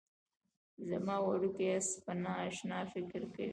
[0.89, 3.49] زما وړوکی اس به نا اشنا فکر کوي